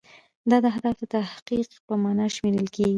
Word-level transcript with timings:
دا 0.49 0.57
د 0.63 0.65
اهدافو 0.73 1.03
د 1.07 1.11
تحقق 1.13 1.69
په 1.87 1.93
معنا 2.03 2.25
شمیرل 2.35 2.67
کیږي. 2.75 2.89